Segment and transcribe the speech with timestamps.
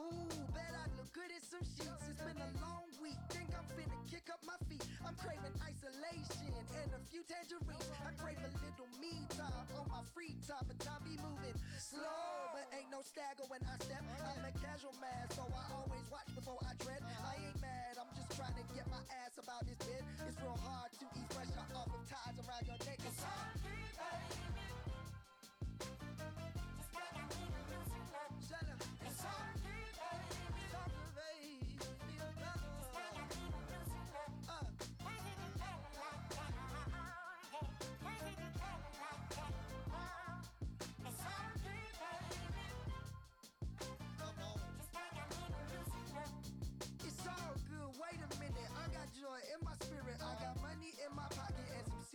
[0.00, 2.08] Ooh, bet I look good in some sheets.
[2.08, 3.20] It's been a long week.
[3.28, 4.80] Think I'm finna kick up my feet.
[5.04, 7.84] I'm craving isolation and a few tangerines.
[8.00, 12.56] I crave a little me time on my free time, but time be moving slow.
[12.56, 14.00] But ain't no stagger when I step.
[14.00, 17.04] I'm a casual man, so I always watch before I tread.
[17.04, 20.00] I ain't mad, I'm just trying to get my ass about this bed.
[20.24, 23.04] It's real hard to eat fresh off of ties around your neck.
[23.04, 23.59] It's hard.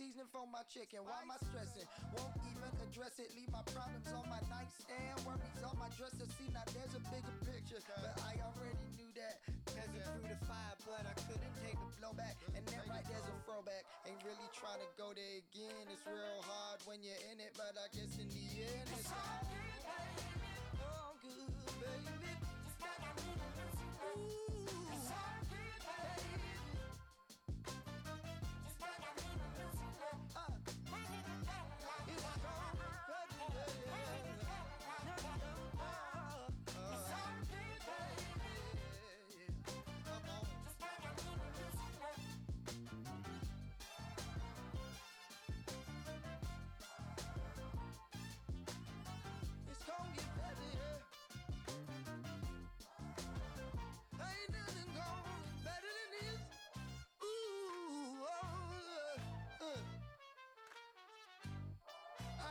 [0.06, 1.02] Seasoning for my chicken.
[1.02, 1.82] Why am I stressing?
[2.14, 3.34] Won't even address it.
[3.34, 5.18] Leave my problems on my nightstand.
[5.26, 6.30] Worries on my dresser.
[6.38, 7.82] See, now there's a bigger picture.
[7.90, 9.42] But I already knew that.
[9.66, 12.38] Cause it through the fire, but I couldn't take the blowback.
[12.54, 13.82] And then right there's a throwback.
[14.06, 15.90] Ain't really trying to go there again.
[15.90, 19.42] It's real hard when you're in it, but I guess in the end it's all
[20.86, 21.50] all good,
[21.82, 22.30] baby.
[24.14, 24.46] Ooh.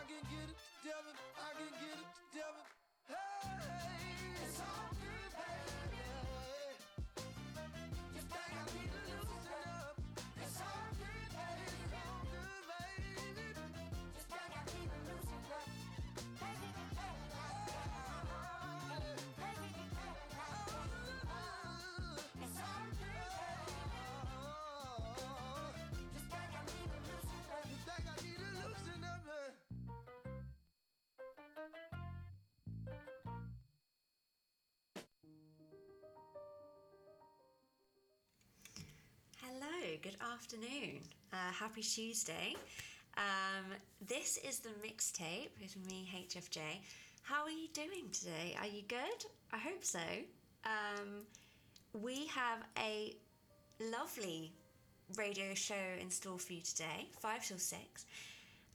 [0.08, 1.14] Can get it together.
[1.42, 2.65] I can get it together.
[40.06, 41.00] Good afternoon.
[41.34, 42.56] Uh, happy Tuesday.
[43.18, 43.74] Um,
[44.08, 46.60] this is the mixtape with me, HFJ.
[47.24, 48.56] How are you doing today?
[48.62, 49.26] Are you good?
[49.52, 49.98] I hope so.
[50.64, 51.26] Um,
[52.00, 53.16] we have a
[53.92, 54.52] lovely
[55.18, 58.06] radio show in store for you today, 5 till 6.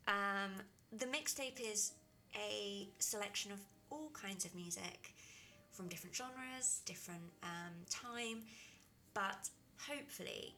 [0.08, 0.50] Um,
[0.98, 1.92] the mixtape is
[2.34, 5.14] a selection of all kinds of music
[5.70, 8.42] from different genres, different um, time,
[9.14, 9.48] but
[9.78, 10.56] hopefully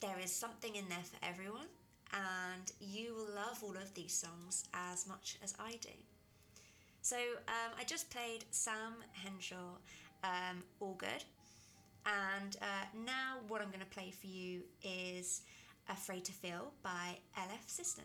[0.00, 1.66] there is something in there for everyone,
[2.12, 5.90] and you will love all of these songs as much as I do.
[7.02, 9.76] So um, I just played Sam Henshaw,
[10.24, 11.24] um, All Good,
[12.06, 15.42] and uh, now what I'm going to play for you is
[15.88, 18.04] Afraid to Feel by LF System.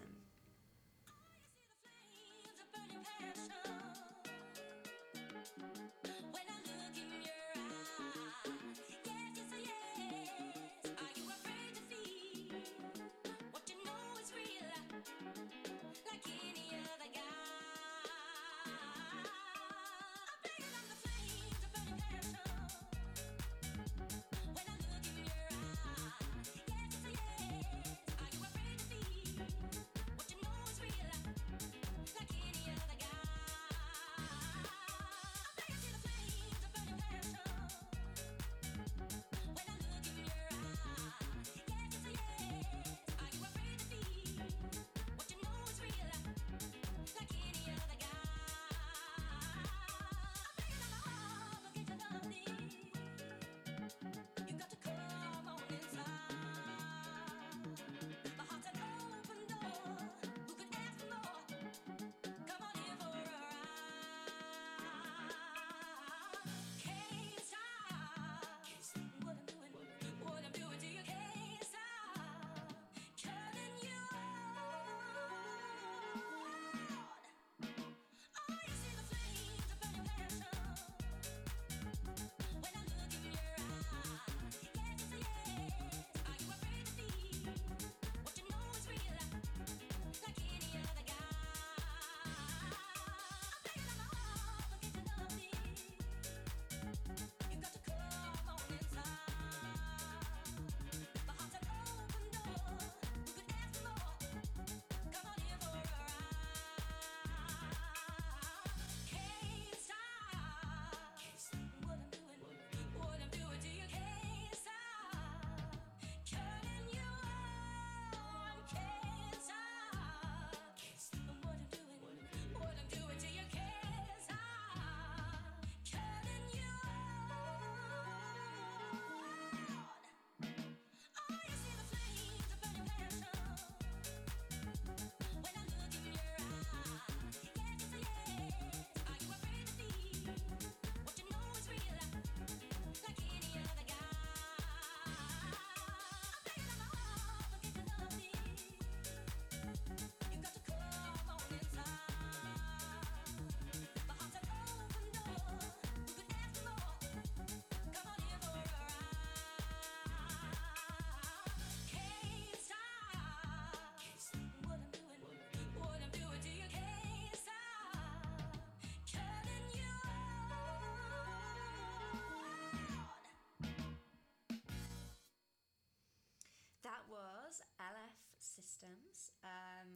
[178.83, 179.95] Systems um,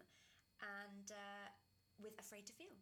[0.64, 1.52] and uh,
[2.00, 2.80] with Afraid to Feel.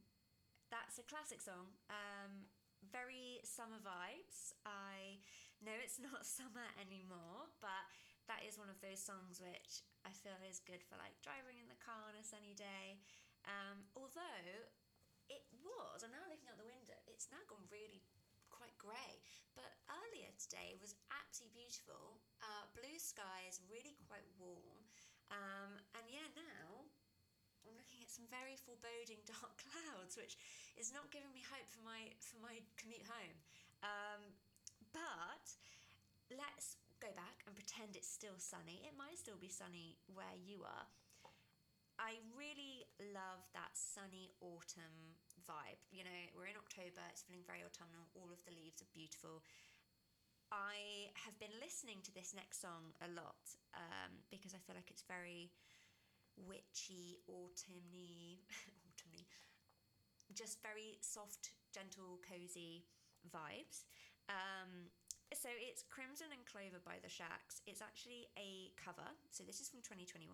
[0.70, 1.74] That's a classic song.
[1.90, 2.46] Um,
[2.94, 4.54] very summer vibes.
[4.70, 5.18] I
[5.66, 7.90] know it's not summer anymore, but
[8.30, 11.66] that is one of those songs which I feel is good for like driving in
[11.66, 13.02] the car on a sunny day.
[13.50, 14.46] Um, although
[15.26, 18.06] it was, I'm now looking out the window, it's now gone really
[18.54, 19.26] quite grey.
[19.58, 22.22] But earlier today was absolutely beautiful.
[22.46, 24.85] Uh, blue skies, really quite warm.
[25.34, 26.86] Um, and yeah, now
[27.66, 30.38] I'm looking at some very foreboding dark clouds, which
[30.78, 33.38] is not giving me hope for my for my commute home.
[33.82, 34.22] Um,
[34.94, 35.46] but
[36.32, 38.82] let's go back and pretend it's still sunny.
[38.86, 40.88] It might still be sunny where you are.
[41.96, 45.16] I really love that sunny autumn
[45.48, 45.80] vibe.
[45.96, 49.46] You know, we're in October, it's feeling very autumnal, all of the leaves are beautiful.
[50.56, 53.44] I have been listening to this next song a lot
[53.76, 55.52] um, because I feel like it's very
[56.48, 58.40] witchy, autumny,
[58.88, 59.28] autumny,
[60.32, 62.88] just very soft, gentle, cozy
[63.28, 63.84] vibes.
[64.32, 64.88] Um,
[65.36, 67.60] so it's Crimson and Clover by the Shacks.
[67.68, 69.12] It's actually a cover.
[69.36, 70.32] So this is from 2021.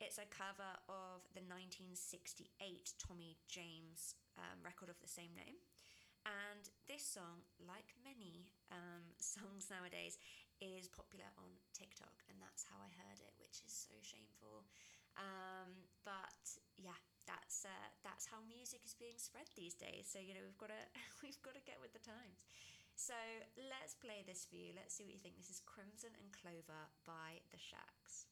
[0.00, 2.48] It's a cover of the 1968
[2.96, 5.60] Tommy James um, record of the same name.
[6.22, 10.18] And this song, like many um, songs nowadays,
[10.62, 14.62] is popular on TikTok, and that's how I heard it, which is so shameful.
[15.18, 16.46] Um, but
[16.78, 20.06] yeah, that's uh, that's how music is being spread these days.
[20.06, 20.82] So you know we've got to
[21.24, 22.46] we've got to get with the times.
[22.94, 23.16] So
[23.56, 24.76] let's play this for you.
[24.76, 25.40] Let's see what you think.
[25.40, 28.31] This is Crimson and Clover by The Shacks.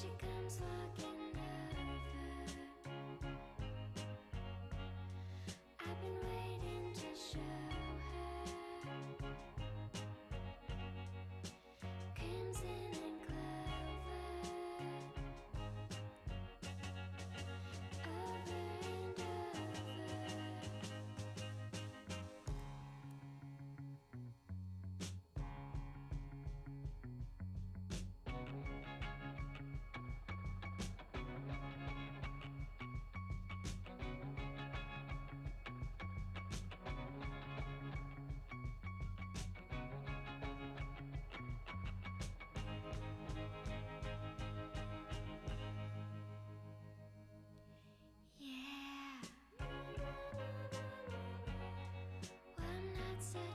[0.00, 1.23] she comes walking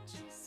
[0.05, 0.38] such a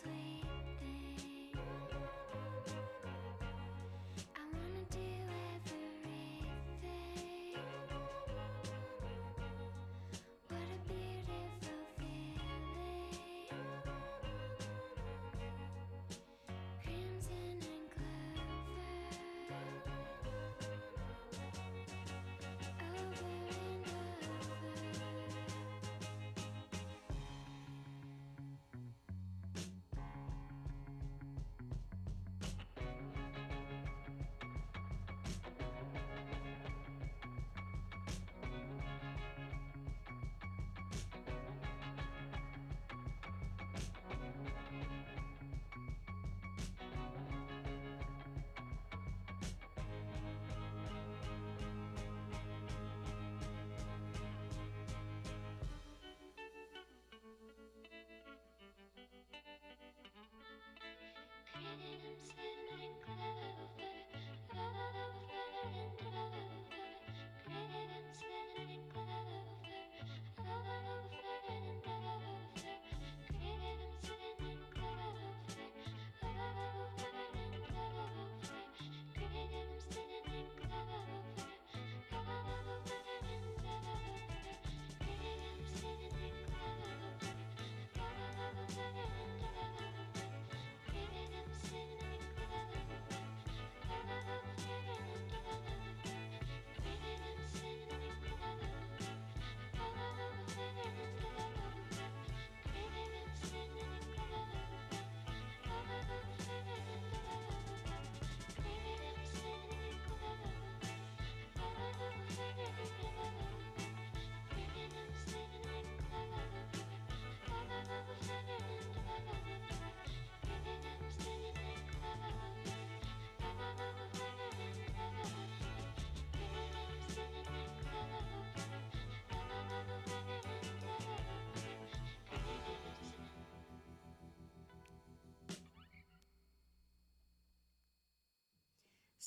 [62.29, 62.52] Times.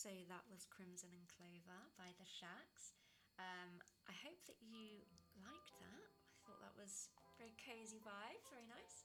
[0.05, 2.93] So that was Crimson and Clover by the Shacks.
[3.41, 5.01] Um, I hope that you
[5.41, 6.05] liked that.
[6.13, 7.09] I thought that was
[7.41, 9.01] very cozy vibes, very nice.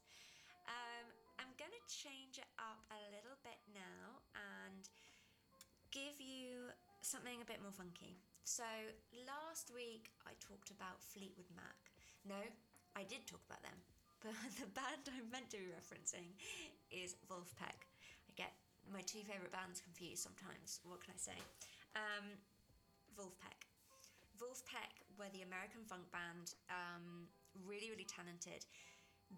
[0.69, 1.09] Um,
[1.41, 4.93] I'm going to change it up a little bit now and
[5.89, 6.69] give you
[7.01, 8.21] something a bit more funky.
[8.45, 8.69] So
[9.25, 11.81] last week I talked about Fleetwood Mac.
[12.29, 12.45] No,
[12.93, 13.81] I did talk about them,
[14.21, 16.37] but the band I'm meant to be referencing
[16.93, 17.89] is Vulfpeck.
[18.91, 20.83] My two favourite bands confused sometimes.
[20.83, 21.39] What can I say?
[21.95, 22.35] Um,
[23.15, 23.71] Vulfpeck.
[24.35, 27.31] Vulfpeck were the American funk band, um,
[27.63, 28.67] really, really talented.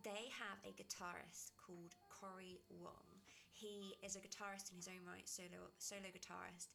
[0.00, 3.04] They have a guitarist called Cory Wong.
[3.52, 6.73] He is a guitarist in his own right, solo solo guitarist.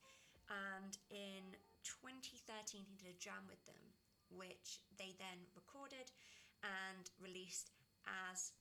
[0.54, 3.82] And in 2013, he did a jam with them,
[4.30, 6.14] which they then recorded
[6.62, 7.74] and released
[8.06, 8.54] as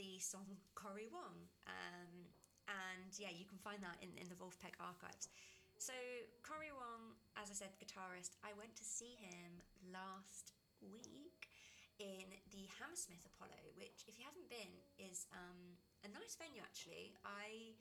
[0.00, 1.50] the song Cory Wong.
[1.68, 2.30] Um,
[2.70, 5.26] and yeah, you can find that in, in the Vulfpeck archives.
[5.80, 5.96] So,
[6.44, 10.52] Cory Wong, as I said, guitarist, I went to see him last
[10.84, 11.48] week
[12.00, 17.12] in the Hammersmith Apollo, which, if you haven't been, is um, a nice venue actually.
[17.24, 17.76] I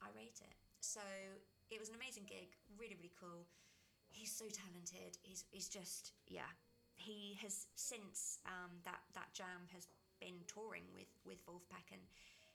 [0.00, 0.56] I rate it.
[0.80, 1.04] So
[1.70, 3.46] it was an amazing gig, really really cool.
[4.08, 5.20] He's so talented.
[5.22, 6.48] He's he's just yeah.
[6.96, 9.88] He has since um, that that jam has
[10.20, 12.02] been touring with with Vulfpeck and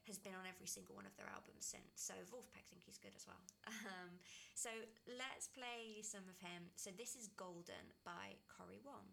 [0.08, 2.00] has been on every single one of their albums since.
[2.00, 3.44] So Vulfpeck think he's good as well.
[3.88, 4.20] Um,
[4.56, 4.70] so
[5.08, 6.68] let's play some of him.
[6.76, 9.08] So this is Golden by Cory Wong.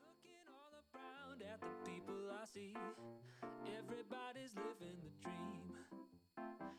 [0.00, 2.72] Looking all around at the people I see,
[3.76, 5.68] everybody's living the dream.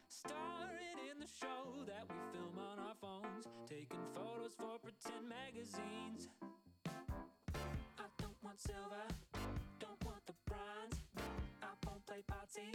[0.09, 6.29] Starring in the show that we film on our phones, taking photos for pretend magazines.
[7.97, 9.05] I don't want silver,
[9.79, 10.97] don't want the bronze.
[11.61, 12.73] I won't play party,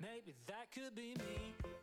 [0.00, 1.79] Maybe that could be me.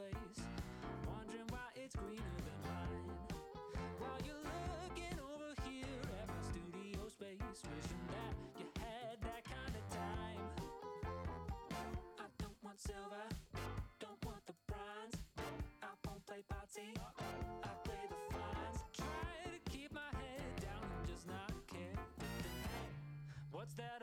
[0.00, 0.40] Place,
[1.04, 3.04] wondering why it's greener than mine.
[4.00, 9.74] While you're looking over here at my studio space, wishing that you had that kind
[9.76, 10.44] of time.
[12.16, 13.28] I don't want silver,
[14.00, 15.16] don't want the bronze.
[15.84, 16.96] I won't play party,
[17.60, 18.80] I play the fines.
[18.96, 22.00] Try to keep my head down and just not care.
[22.24, 22.88] Hey,
[23.52, 24.00] what's that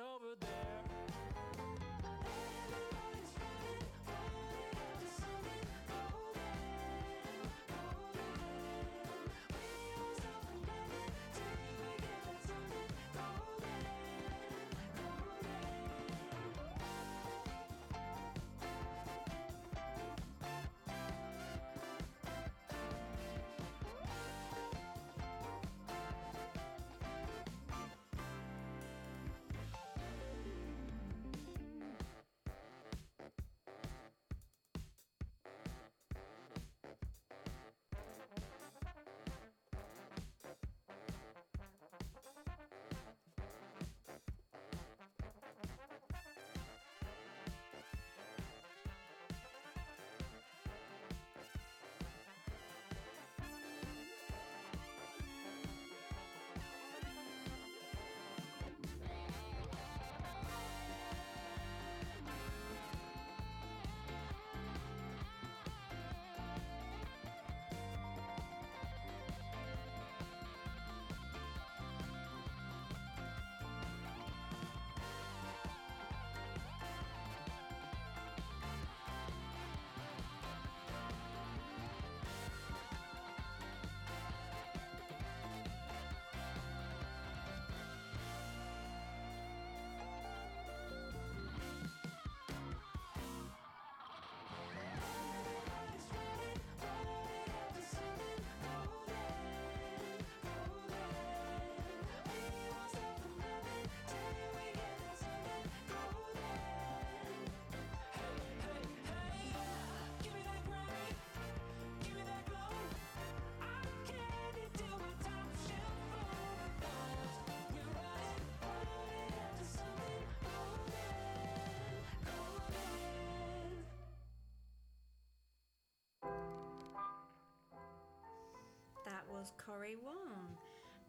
[129.67, 130.47] Cory Wong.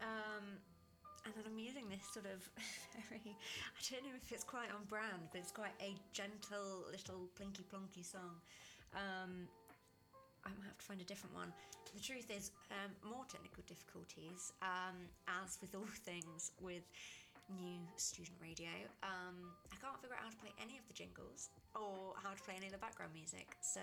[0.03, 0.59] Um,
[1.23, 2.43] and then I'm using this sort of
[3.07, 7.31] very, I don't know if it's quite on brand, but it's quite a gentle little
[7.39, 8.35] plinky plonky song.
[8.91, 9.47] Um,
[10.43, 11.55] I might have to find a different one.
[11.95, 16.83] The truth is, um, more technical difficulties, um, as with all things with
[17.47, 18.75] new student radio.
[19.03, 22.41] Um, I can't figure out how to play any of the jingles or how to
[22.43, 23.55] play any of the background music.
[23.63, 23.81] So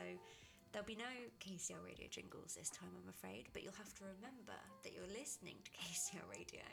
[0.77, 4.53] there'll be no KCL radio jingles this time, I'm afraid, but you'll have to remember
[4.85, 6.69] that you're listening to KCL radio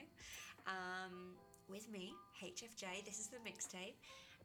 [0.67, 1.39] um,
[1.71, 2.11] with me,
[2.43, 3.07] HFJ.
[3.07, 3.95] This is the mixtape.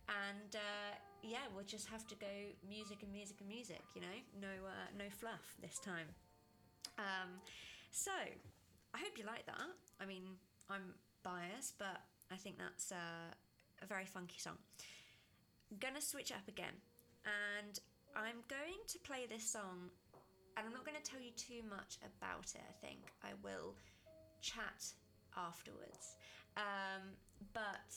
[0.06, 0.94] And uh,
[1.24, 2.30] yeah, we'll just have to go
[2.70, 4.18] music and music and music, you know?
[4.40, 6.06] No, uh, no fluff this time.
[6.96, 7.42] Um,
[7.90, 8.14] so,
[8.94, 9.74] I hope you like that.
[10.00, 10.38] I mean,
[10.70, 10.94] I'm
[11.24, 11.98] biased, but
[12.30, 13.34] I think that's uh,
[13.82, 14.58] a very funky song.
[15.80, 16.78] Gonna switch up again,
[17.26, 17.80] and
[18.24, 19.90] I'm going to play this song,
[20.56, 22.98] and I'm not going to tell you too much about it, I think.
[23.22, 23.74] I will
[24.40, 24.92] chat
[25.36, 26.16] afterwards.
[26.56, 27.14] Um,
[27.54, 27.94] but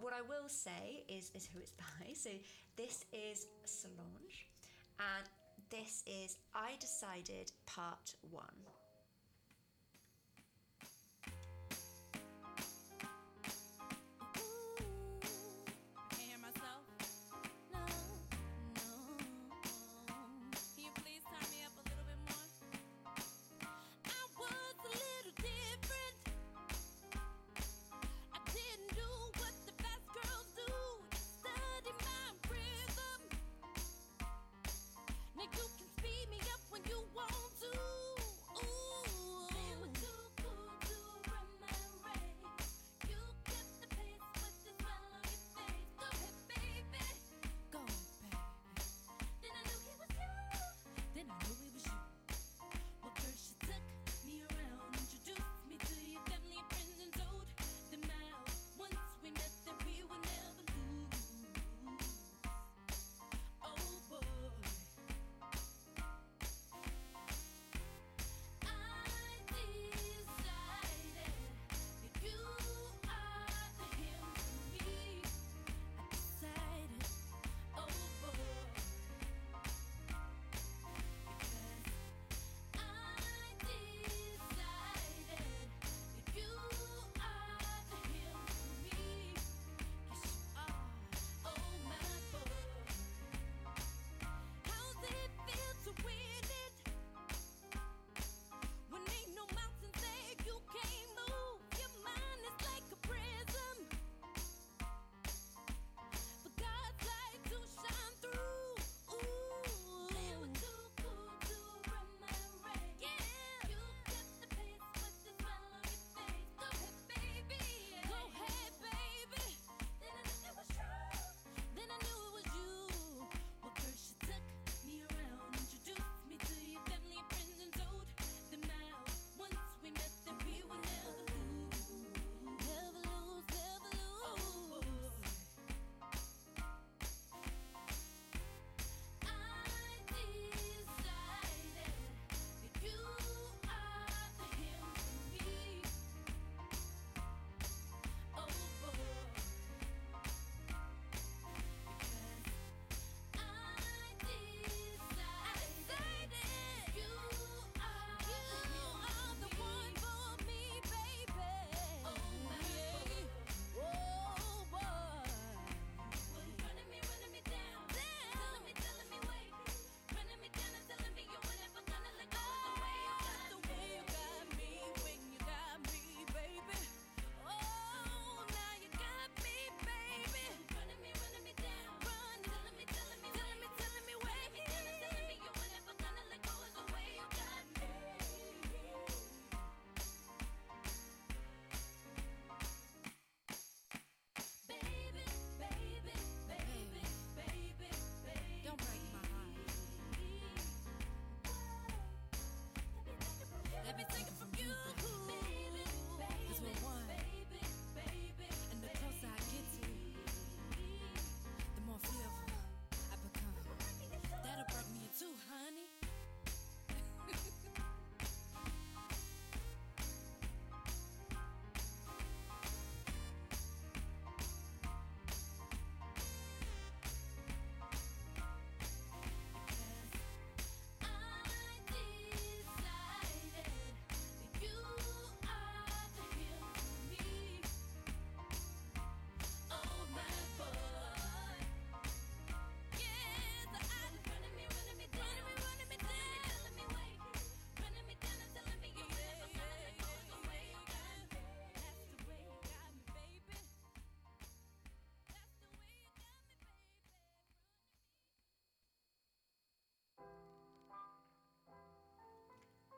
[0.00, 2.12] what I will say is, is who it's by.
[2.14, 2.30] So
[2.76, 4.48] this is Solange,
[4.98, 5.28] and
[5.70, 8.44] this is I Decided Part 1.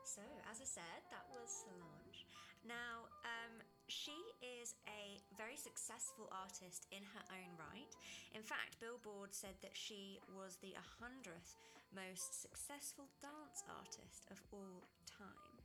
[0.09, 2.25] So, as I said, that was Solange.
[2.65, 7.93] Now, um, she is a very successful artist in her own right.
[8.33, 11.61] In fact, Billboard said that she was the 100th
[11.93, 15.61] most successful dance artist of all time.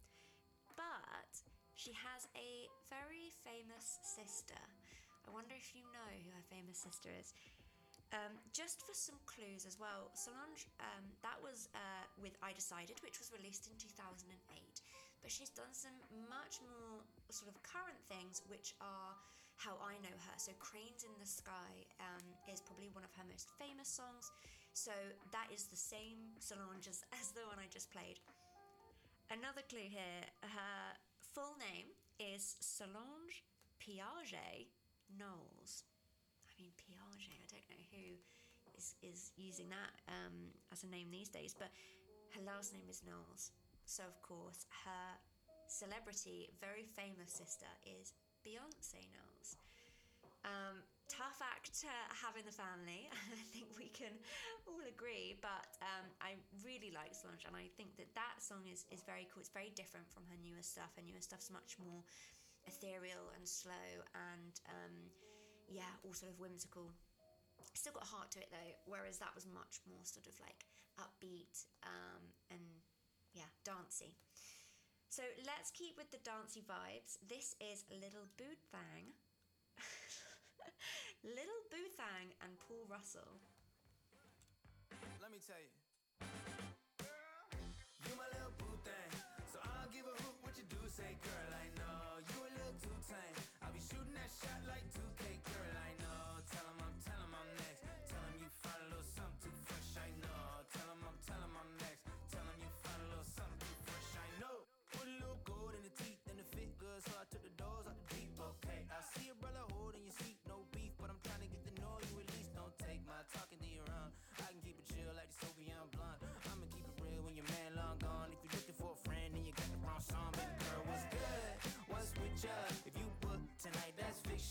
[0.77, 1.41] But
[1.73, 4.61] she has a very famous sister.
[5.25, 7.33] I wonder if you know who her famous sister is.
[8.15, 12.95] Um, just for some clues as well, Solange, um, that was uh, with I Decided,
[13.03, 14.31] which was released in 2008.
[15.19, 15.99] But she's done some
[16.31, 17.03] much more
[17.35, 19.19] sort of current things, which are
[19.59, 20.37] how I know her.
[20.39, 24.31] So, Cranes in the Sky um, is probably one of her most famous songs.
[24.79, 24.95] So,
[25.35, 28.23] that is the same Solange as, as the one I just played.
[29.27, 30.79] Another clue here her
[31.35, 31.91] full name
[32.23, 33.43] is Solange
[33.83, 34.71] Piaget
[35.19, 35.83] Knowles.
[36.47, 37.04] I mean, Piaget,
[37.95, 38.19] who
[38.75, 41.71] is, is using that um, as a name these days, but
[42.35, 43.55] her last name is Knowles.
[43.87, 45.07] So, of course, her
[45.71, 49.57] celebrity, very famous sister is Beyonce Knowles.
[50.45, 51.89] Um, tough act to
[52.21, 54.13] have in the family, I think we can
[54.67, 55.37] all agree.
[55.41, 59.29] But um, I really like Solange, and I think that that song is, is very
[59.33, 59.41] cool.
[59.41, 60.93] It's very different from her newer stuff.
[60.97, 62.03] Her newer stuff's much more
[62.67, 64.95] ethereal and slow, and um,
[65.69, 66.93] yeah, all sort of whimsical.
[67.73, 70.69] Still got heart to it though, whereas that was much more sort of like
[71.01, 72.61] upbeat um, and
[73.33, 74.15] yeah, dancey.
[75.15, 77.23] So let's keep with the dancey vibes.
[77.23, 79.15] This is Little Boo Thang.
[81.23, 83.39] Little Boo Thang and Paul Russell.
[85.23, 85.71] Let me tell you.
[88.11, 89.11] You my little boo thing.
[89.55, 91.51] So I'll give a hoot what you do say, girl.
[91.63, 93.39] I know you a little too tame.
[93.63, 95.14] I'll be shooting that shot like 2K,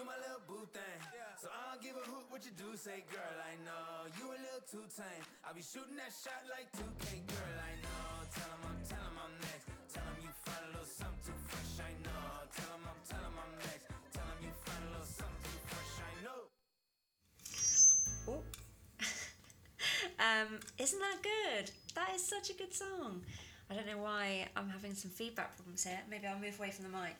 [0.00, 1.00] You my little boo thing.
[1.36, 3.36] So I don't give a hoot what you do say, girl.
[3.36, 5.20] I know you a little too tame.
[5.44, 7.56] I'll be shooting that shot like 2K, girl.
[7.60, 8.24] I know.
[8.32, 9.68] Tell 'em I'm, I'm next.
[9.92, 11.84] Tell 'em you find a little something too fresh.
[11.84, 12.48] I know.
[12.48, 13.92] Tell 'em I'm, I'm next.
[14.16, 15.92] Tell 'em you find a little something too fresh.
[16.00, 16.40] I know.
[18.32, 18.40] Oh.
[20.24, 21.76] um, isn't that good?
[21.92, 23.20] That is such a good song.
[23.70, 26.00] I don't know why I'm having some feedback problems here.
[26.10, 27.14] Maybe I'll move away from the mic.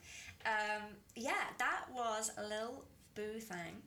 [0.45, 0.83] Um,
[1.15, 2.83] yeah, that was a little
[3.15, 3.81] boo thing.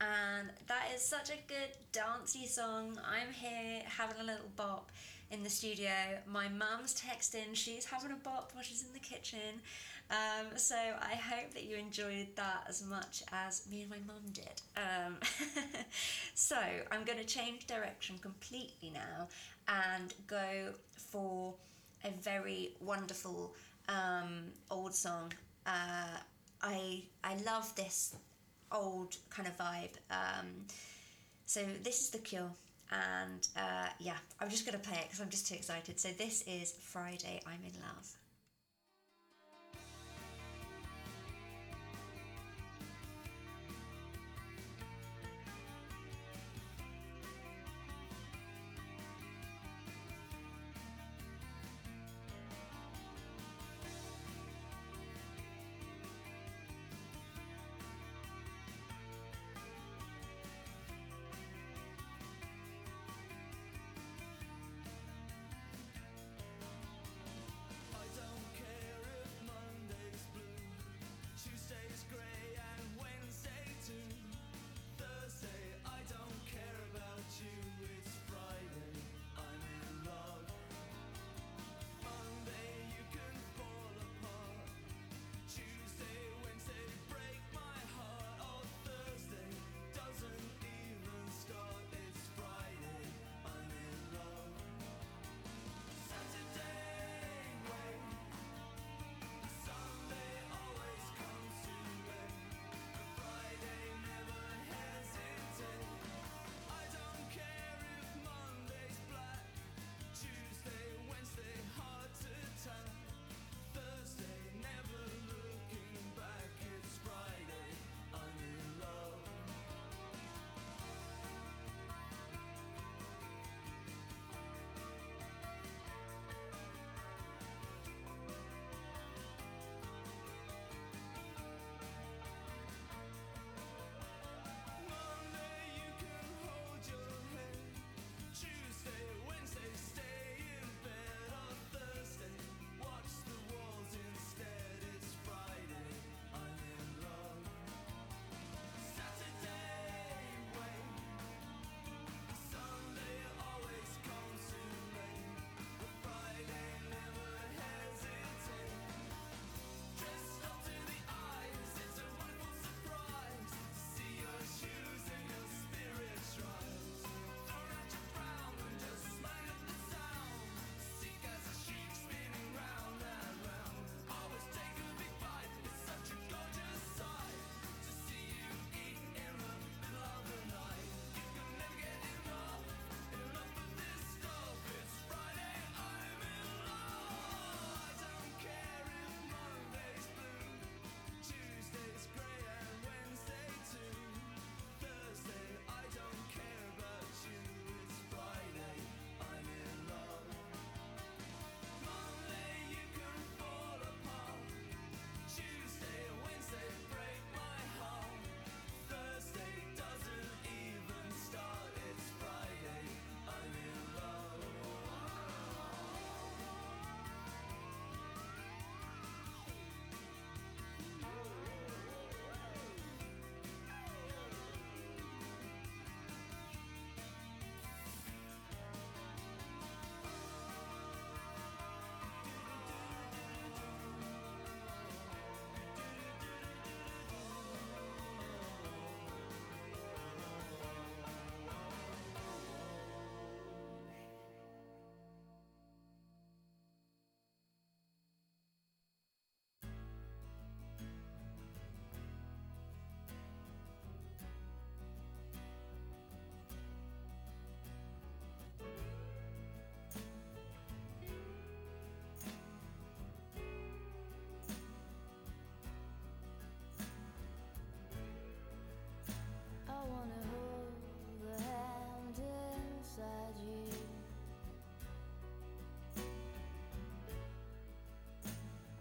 [0.00, 2.98] And that is such a good dancey song.
[3.08, 4.90] I'm here having a little bop
[5.30, 5.90] in the studio.
[6.26, 9.60] My mum's texting, she's having a bop while she's in the kitchen.
[10.10, 14.22] Um, so I hope that you enjoyed that as much as me and my mum
[14.32, 14.60] did.
[14.76, 15.16] Um,
[16.34, 16.58] so
[16.90, 19.28] I'm going to change direction completely now
[19.68, 21.54] and go for
[22.04, 23.54] a very wonderful
[23.88, 25.32] um, old song.
[25.66, 26.18] Uh,
[26.62, 28.16] I I love this
[28.70, 29.96] old kind of vibe.
[30.10, 30.66] Um,
[31.46, 32.50] so this is The Cure,
[32.90, 35.98] and uh, yeah, I'm just gonna play it because I'm just too excited.
[35.98, 37.40] So this is Friday.
[37.46, 38.16] I'm in love.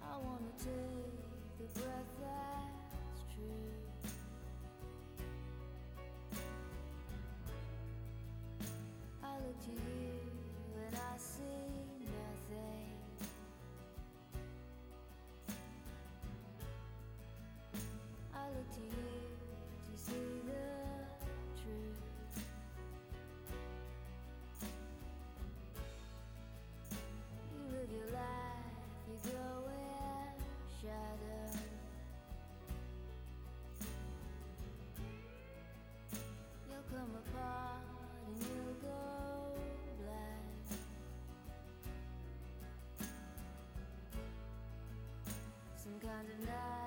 [0.03, 0.73] I wanna take
[1.57, 3.71] the breath that's true.
[9.23, 9.25] I
[9.65, 9.90] to you.
[46.11, 46.80] Kind of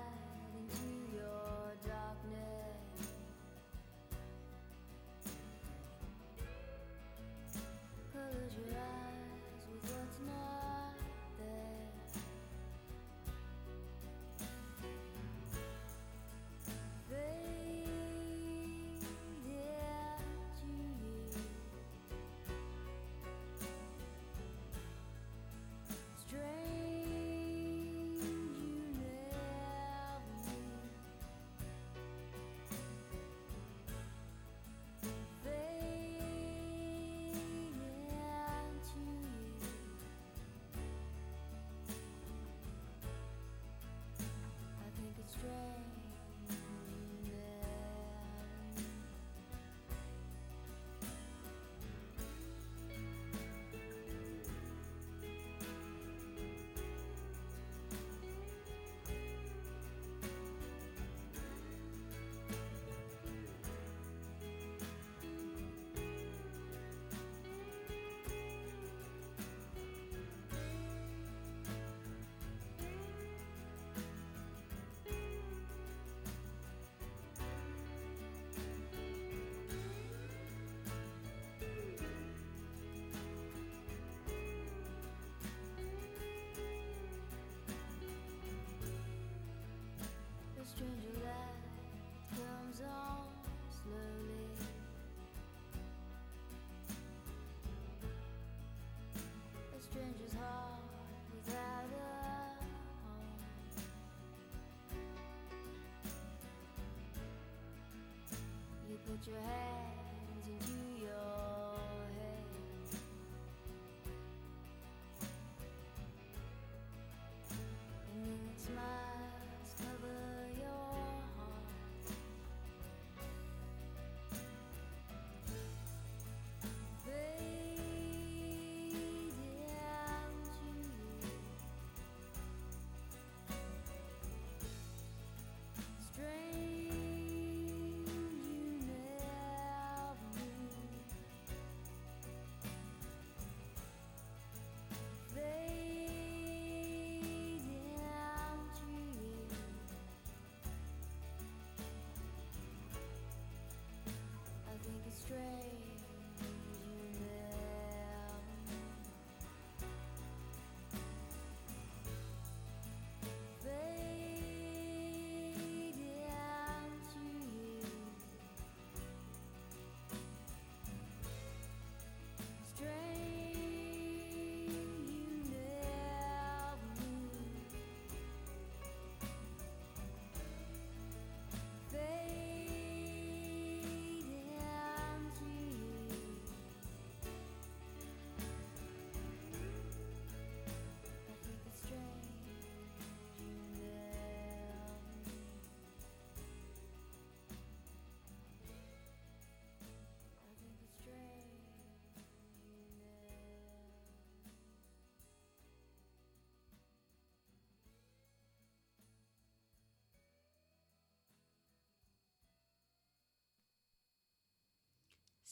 [109.06, 109.84] put your hands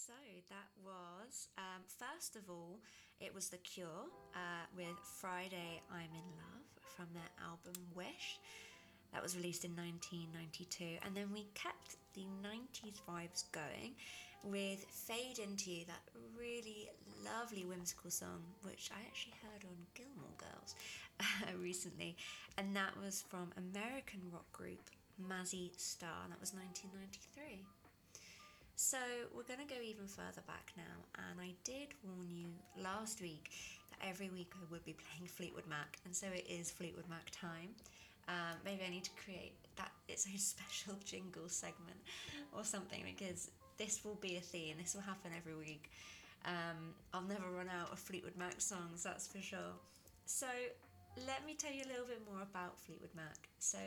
[0.03, 0.19] So
[0.51, 2.81] that was, um, first of all,
[3.21, 8.41] it was The Cure uh, with Friday I'm in Love from their album Wish.
[9.13, 10.99] That was released in 1992.
[11.07, 13.95] And then we kept the 90s vibes going
[14.43, 16.03] with Fade Into You, that
[16.37, 16.91] really
[17.23, 20.75] lovely whimsical song, which I actually heard on Gilmore Girls
[21.21, 22.17] uh, recently.
[22.59, 24.83] And that was from American rock group
[25.23, 26.25] Mazzy Star.
[26.25, 27.63] and That was 1993.
[28.83, 28.99] So
[29.33, 32.49] we're going to go even further back now, and I did warn you
[32.83, 33.49] last week
[33.91, 37.31] that every week I would be playing Fleetwood Mac, and so it is Fleetwood Mac
[37.31, 37.71] time.
[38.27, 41.97] Um, maybe I need to create that its own special jingle segment
[42.53, 44.75] or something because this will be a theme.
[44.83, 45.89] This will happen every week.
[46.45, 49.79] Um, I'll never run out of Fleetwood Mac songs, that's for sure.
[50.27, 50.49] So
[51.29, 53.49] let me tell you a little bit more about Fleetwood Mac.
[53.61, 53.79] So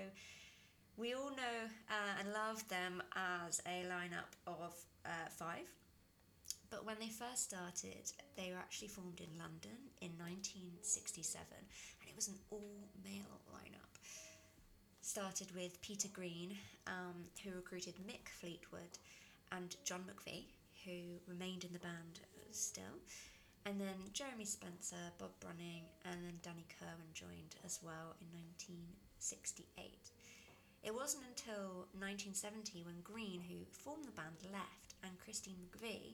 [0.98, 1.58] we all know
[1.90, 4.74] uh, and love them as a lineup of
[5.06, 5.68] uh, five.
[6.70, 12.16] But when they first started, they were actually formed in London in 1967, and it
[12.16, 13.92] was an all male lineup.
[15.02, 18.98] Started with Peter Green, um, who recruited Mick Fleetwood,
[19.52, 20.46] and John McVie,
[20.86, 22.20] who remained in the band
[22.52, 23.00] still.
[23.66, 28.28] and then Jeremy Spencer, Bob Brunning, and then Danny Kirwan joined as well in
[28.62, 29.66] 1968.
[30.86, 36.14] It wasn't until 1970 when Green, who formed the band, left, and Christine McVie,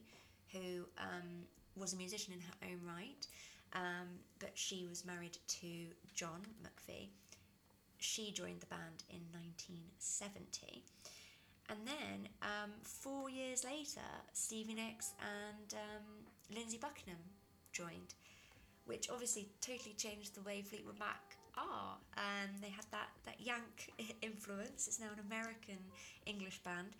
[0.53, 1.43] who um,
[1.75, 3.27] was a musician in her own right,
[3.73, 4.07] um,
[4.39, 5.67] but she was married to
[6.15, 7.09] John McVie.
[7.97, 10.85] She joined the band in 1970.
[11.69, 17.19] And then, um, four years later, Stevie Nicks and um, Lindsey Buckingham
[17.73, 18.15] joined,
[18.85, 21.97] which obviously totally changed the way Fleetwood Mac are.
[22.17, 24.87] Um, they had that, that Yank influence.
[24.87, 25.79] It's now an American
[26.25, 26.95] English band.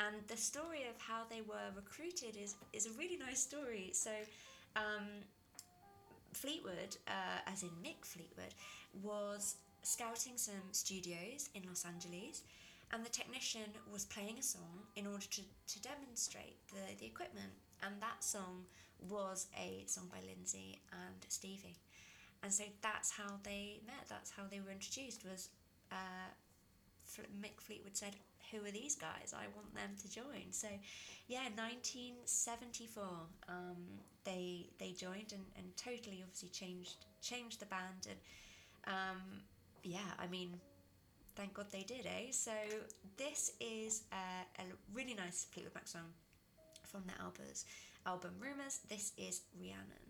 [0.00, 3.90] And the story of how they were recruited is, is a really nice story.
[3.92, 4.10] So,
[4.76, 5.06] um,
[6.32, 8.54] Fleetwood, uh, as in Mick Fleetwood,
[9.02, 12.42] was scouting some studios in Los Angeles,
[12.92, 17.52] and the technician was playing a song in order to, to demonstrate the, the equipment.
[17.82, 18.64] And that song
[19.08, 21.76] was a song by Lindsey and Stevie.
[22.44, 25.48] And so that's how they met, that's how they were introduced, was
[25.90, 26.28] uh,
[27.40, 28.16] Mick Fleetwood said,
[28.50, 29.34] who are these guys?
[29.34, 30.52] I want them to join.
[30.52, 30.68] So,
[31.26, 33.02] yeah, 1974,
[33.48, 33.76] um,
[34.24, 38.18] they they joined and, and totally obviously changed changed the band and
[38.86, 39.20] um,
[39.82, 40.60] yeah, I mean,
[41.36, 42.30] thank God they did, eh?
[42.30, 42.52] So
[43.16, 46.12] this is uh, a really nice Fleetwood Mac song
[46.82, 47.64] from the albums
[48.06, 48.80] album Rumours.
[48.88, 50.03] This is Rhiannon.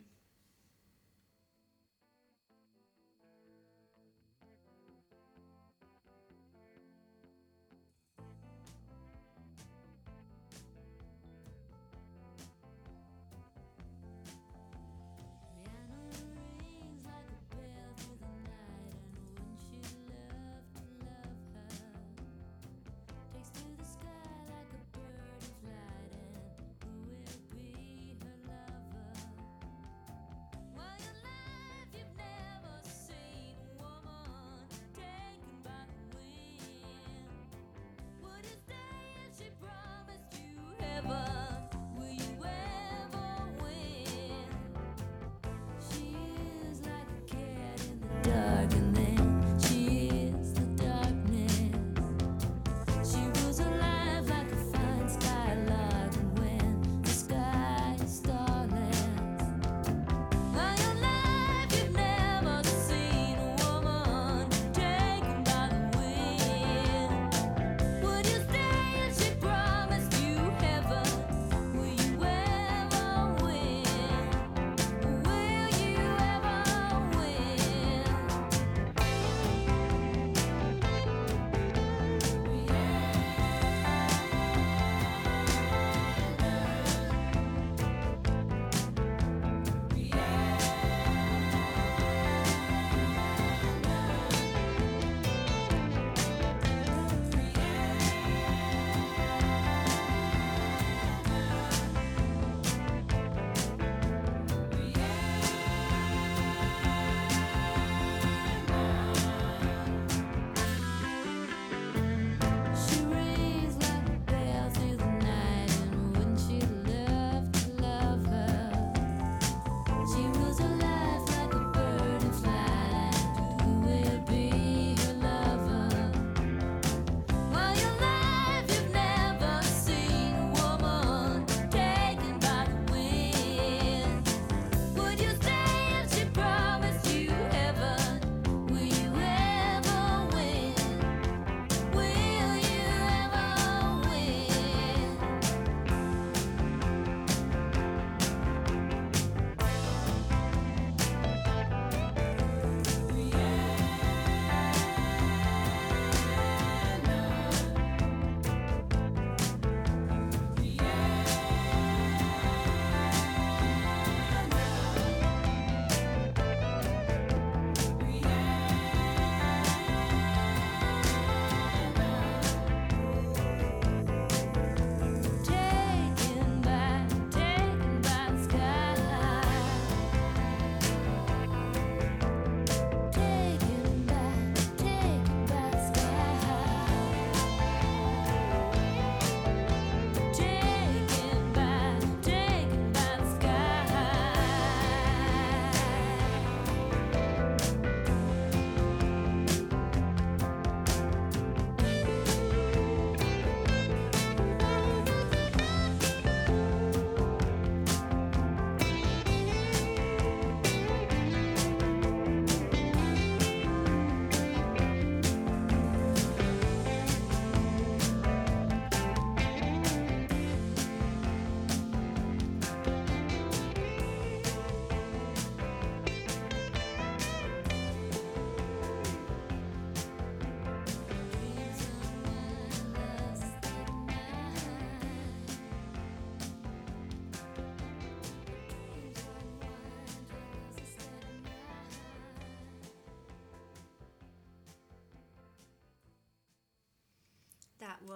[48.64, 49.13] dark and then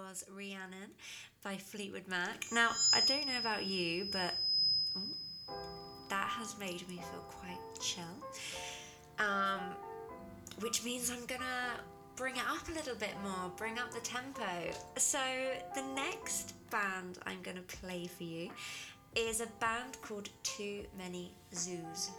[0.09, 0.89] was Rhiannon
[1.43, 2.45] by Fleetwood Mac.
[2.51, 4.33] Now, I don't know about you, but
[4.97, 5.53] oh,
[6.09, 8.03] that has made me feel quite chill.
[9.19, 9.59] Um,
[10.61, 11.79] which means I'm gonna
[12.15, 14.41] bring it up a little bit more, bring up the tempo.
[14.97, 15.19] So,
[15.75, 18.49] the next band I'm gonna play for you
[19.15, 22.09] is a band called Too Many Zooz,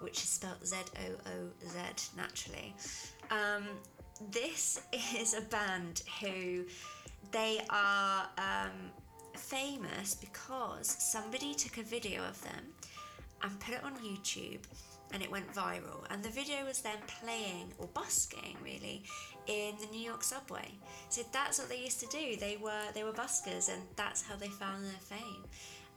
[0.00, 1.78] which is spelled Z O O Z
[2.14, 2.74] naturally.
[3.30, 3.64] Um,
[4.30, 4.80] this
[5.16, 6.64] is a band who
[7.32, 8.90] they are um,
[9.34, 12.64] famous because somebody took a video of them
[13.42, 14.60] and put it on YouTube
[15.12, 16.04] and it went viral.
[16.10, 19.04] And the video was them playing or busking really
[19.46, 20.72] in the New York subway.
[21.08, 22.36] So that's what they used to do.
[22.36, 25.44] They were they were buskers and that's how they found their fame.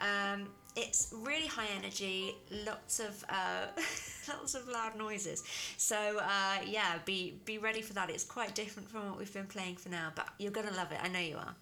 [0.01, 2.35] Um, it's really high energy,
[2.65, 3.67] lots of uh,
[4.29, 5.43] lots of loud noises.
[5.77, 8.09] So uh, yeah, be be ready for that.
[8.09, 10.99] It's quite different from what we've been playing for now, but you're gonna love it.
[11.01, 11.55] I know you are.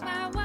[0.00, 0.41] My.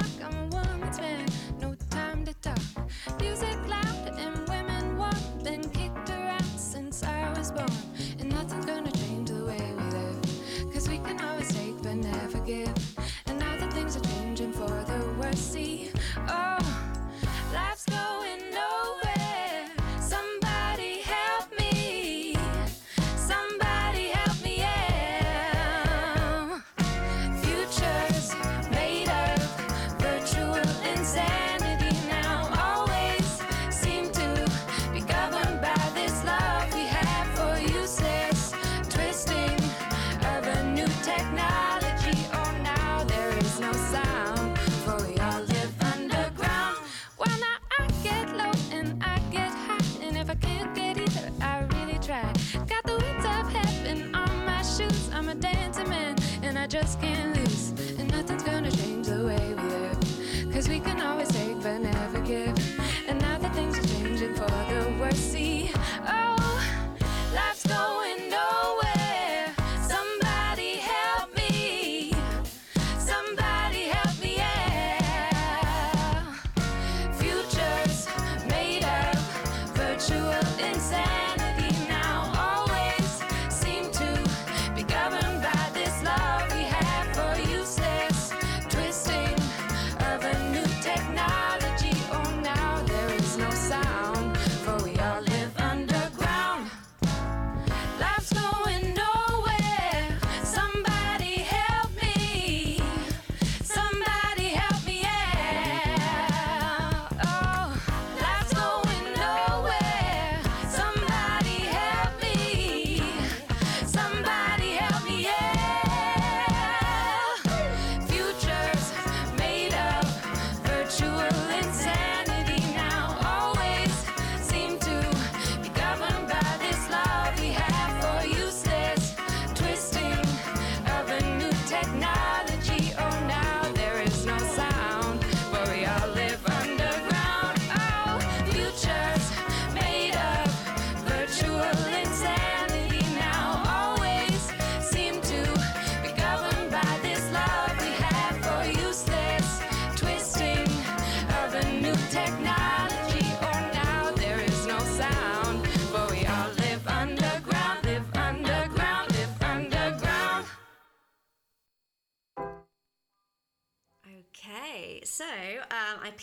[56.70, 57.36] Just can't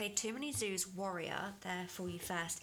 [0.05, 2.63] played Too Many Zooz Warrior there for you first,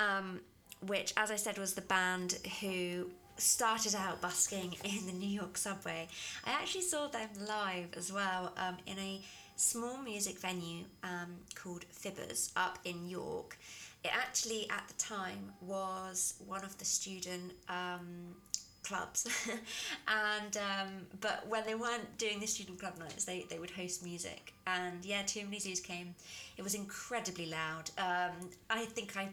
[0.00, 0.40] um,
[0.84, 5.56] which, as I said, was the band who started out busking in the New York
[5.56, 6.08] subway.
[6.44, 9.20] I actually saw them live as well um, in a
[9.54, 13.56] small music venue um, called Fibbers up in York.
[14.02, 18.34] It actually, at the time, was one of the student um,
[18.82, 19.26] clubs
[20.08, 20.88] and um,
[21.20, 25.04] but when they weren't doing the student club nights they, they would host music and
[25.04, 26.14] yeah too many Zooz came
[26.60, 27.90] it was incredibly loud.
[27.96, 28.34] Um,
[28.68, 29.28] i think i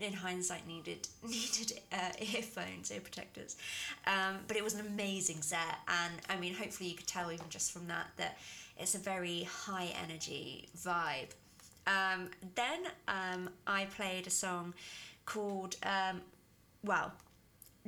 [0.00, 3.58] in hindsight needed needed uh, earphones ear protectors.
[4.06, 5.76] Um, but it was an amazing set.
[6.00, 8.38] And i mean hopefully you could tell even just from that that
[8.78, 11.32] it's a very high energy vibe.
[11.86, 14.72] Um, then um, i played a song
[15.26, 16.22] called um,
[16.82, 17.12] well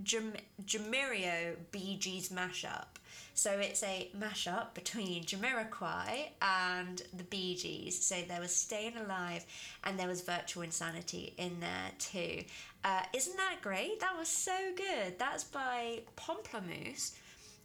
[0.02, 1.56] Jam- Jamirio
[1.98, 2.90] Gees mashup.
[3.34, 8.04] So it's a mashup between Jamiroquai and the Bee Gees.
[8.04, 9.44] So there was Staying Alive
[9.84, 12.44] and there was Virtual Insanity in there too.
[12.84, 14.00] Uh, isn't that great?
[14.00, 15.18] That was so good.
[15.18, 17.12] That's by Pomplamoose,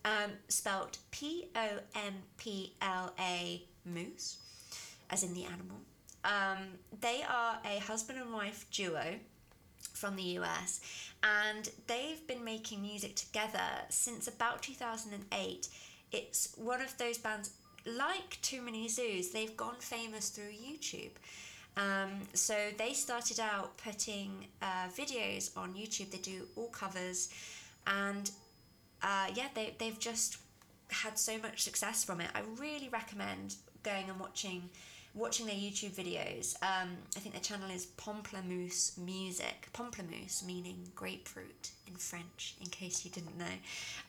[0.06, 4.38] um, spelt P O M P L A Moose,
[5.10, 5.78] as in the animal.
[6.24, 6.64] Um,
[7.02, 9.16] they are a husband and wife duo
[9.98, 10.82] from the US,
[11.24, 15.68] and they've been making music together since about 2008.
[16.12, 17.52] It's one of those bands
[17.86, 21.12] like Too Many Zooz, they've gone famous through YouTube.
[21.78, 27.30] Um, so they started out putting uh, videos on YouTube, they do all covers,
[27.86, 28.32] and
[29.02, 30.38] uh, yeah, they, they've just
[30.90, 32.30] had so much success from it.
[32.34, 34.70] I really recommend going and watching
[35.18, 36.56] watching their YouTube videos.
[36.62, 39.68] Um, I think their channel is Pomplamoose Music.
[39.74, 43.46] Pomplamoose meaning grapefruit in French, in case you didn't know.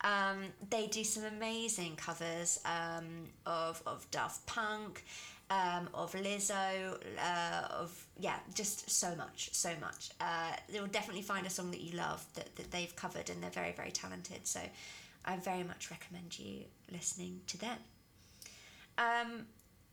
[0.03, 3.07] Um, they do some amazing covers um,
[3.47, 5.05] of of Daft Punk.
[5.51, 10.11] Um, of Lizzo, uh, of yeah, just so much, so much.
[10.21, 13.49] Uh, you'll definitely find a song that you love that, that they've covered, and they're
[13.49, 14.47] very, very talented.
[14.47, 14.61] So,
[15.25, 17.79] I very much recommend you listening to them.
[18.99, 19.47] Um,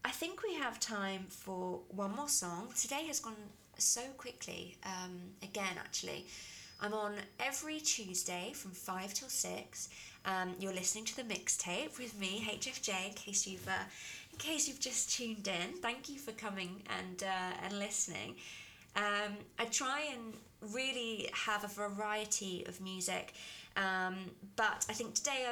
[0.06, 2.68] I think we have time for one more song.
[2.80, 3.34] Today has gone
[3.80, 4.78] so quickly.
[4.86, 6.28] Um, again, actually,
[6.80, 9.89] I'm on every Tuesday from five till six.
[10.24, 13.08] Um, you're listening to the mixtape with me, HFJ.
[13.08, 13.86] In case you've, uh,
[14.32, 18.36] in case you've just tuned in, thank you for coming and uh, and listening.
[18.95, 20.36] Um, I try and
[20.72, 23.34] really have a variety of music,
[23.76, 24.18] um,
[24.56, 25.47] but I think today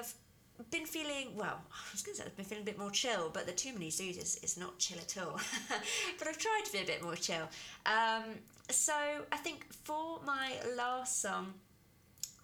[0.71, 1.61] Been feeling well.
[1.71, 3.73] I was going to say I've been feeling a bit more chill, but the Too
[3.73, 5.39] Many Zooz is, is not chill at all.
[6.19, 7.49] but I've tried to be a bit more chill.
[7.85, 8.23] Um,
[8.69, 8.93] so
[9.31, 11.53] I think for my last song,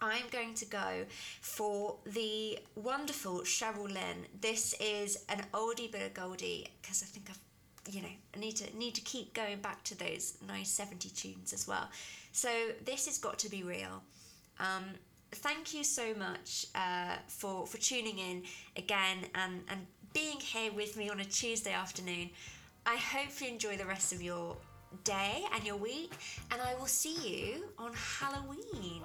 [0.02, 1.04] I'm going to go
[1.40, 4.26] for the wonderful Cheryl Lynn.
[4.40, 7.38] This is an oldie but a goldie because I think I've
[7.90, 11.52] you know I need to need to keep going back to those nice 70 tunes
[11.52, 11.88] as well.
[12.32, 12.48] So
[12.84, 14.02] this has got to be real.
[14.58, 14.84] Um,
[15.32, 18.42] thank you so much uh, for for tuning in
[18.76, 22.30] again and and being here with me on a Tuesday afternoon.
[22.86, 24.56] I hope you enjoy the rest of your
[25.04, 26.12] day and your week,
[26.50, 29.02] and I will see you on Halloween.